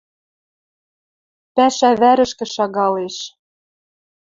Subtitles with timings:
[1.55, 3.17] Пӓшӓ вӓрӹшкӹ шагалеш